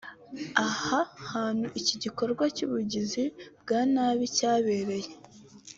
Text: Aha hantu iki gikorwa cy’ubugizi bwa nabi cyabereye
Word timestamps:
Aha 0.67 0.99
hantu 1.31 1.67
iki 1.79 1.95
gikorwa 2.03 2.43
cy’ubugizi 2.55 3.23
bwa 3.61 3.79
nabi 3.93 4.25
cyabereye 4.35 5.09